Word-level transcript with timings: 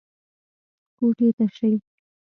کوټې 0.97 1.27
ته 1.37 1.45
شئ. 1.55 1.71